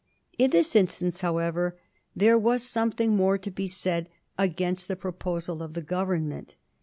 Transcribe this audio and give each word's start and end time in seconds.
In 0.39 0.49
this 0.49 0.75
instance, 0.75 1.21
however, 1.21 1.77
there 2.15 2.35
was 2.35 2.63
something 2.63 3.15
more 3.15 3.37
to 3.37 3.51
be 3.51 3.67
said 3.67 4.09
against 4.35 4.87
the 4.87 4.95
pro 4.95 5.11
posal 5.13 5.61
of 5.63 5.75
the 5.75 5.83
Government. 5.83 6.55